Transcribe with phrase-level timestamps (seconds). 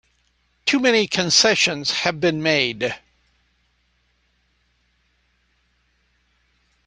[0.65, 2.95] Too many concessions have been made!